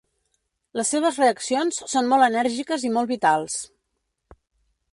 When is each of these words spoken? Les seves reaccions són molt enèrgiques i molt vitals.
Les 0.79 0.93
seves 0.93 1.19
reaccions 1.21 1.77
són 1.93 2.09
molt 2.13 2.27
enèrgiques 2.29 2.87
i 2.89 2.91
molt 2.95 3.13
vitals. 3.15 3.59